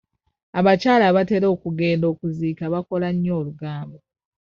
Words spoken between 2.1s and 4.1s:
okuziika bakola nnyo olugambo.